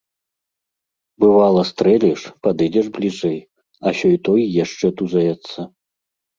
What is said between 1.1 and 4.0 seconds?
Бывала, стрэліш, падыдзеш бліжэй, а